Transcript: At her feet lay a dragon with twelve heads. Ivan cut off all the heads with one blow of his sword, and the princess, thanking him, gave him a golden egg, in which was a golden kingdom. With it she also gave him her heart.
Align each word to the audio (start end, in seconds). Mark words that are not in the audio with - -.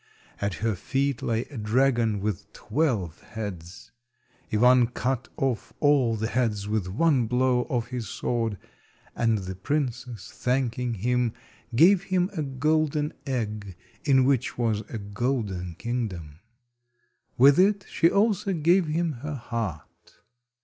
At 0.41 0.55
her 0.55 0.73
feet 0.73 1.21
lay 1.21 1.43
a 1.45 1.59
dragon 1.59 2.21
with 2.21 2.51
twelve 2.53 3.21
heads. 3.21 3.91
Ivan 4.51 4.87
cut 4.87 5.27
off 5.37 5.73
all 5.79 6.15
the 6.15 6.25
heads 6.29 6.67
with 6.67 6.87
one 6.87 7.27
blow 7.27 7.65
of 7.69 7.89
his 7.89 8.09
sword, 8.09 8.57
and 9.15 9.37
the 9.37 9.53
princess, 9.53 10.31
thanking 10.31 10.95
him, 10.95 11.33
gave 11.75 12.05
him 12.05 12.31
a 12.35 12.41
golden 12.41 13.13
egg, 13.27 13.75
in 14.03 14.25
which 14.25 14.57
was 14.57 14.81
a 14.89 14.97
golden 14.97 15.75
kingdom. 15.75 16.39
With 17.37 17.59
it 17.59 17.85
she 17.87 18.09
also 18.09 18.53
gave 18.53 18.87
him 18.87 19.11
her 19.21 19.35
heart. 19.35 20.15